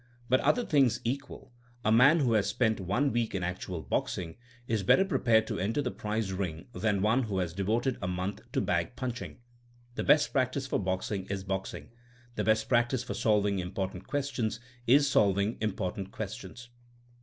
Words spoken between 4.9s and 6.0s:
pre pared to enter the